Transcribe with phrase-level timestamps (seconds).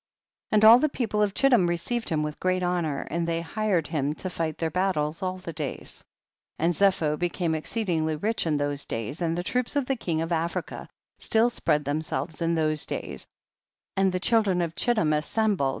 [0.49, 0.55] 13.
[0.57, 4.15] And all the people of Chittim received him with great honor, and they hired him
[4.15, 6.03] to fight their battles all the days,
[6.57, 10.19] and Zepho became ex ceedingly rich in those days, and the troops of the king
[10.23, 13.27] of Africa still spread themselves in those days,
[13.95, 15.69] and the children of Chittim assembled 196 THE BOOK OF JASHER.